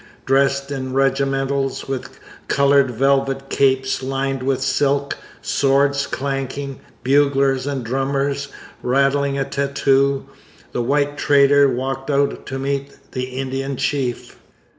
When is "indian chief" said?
13.25-14.37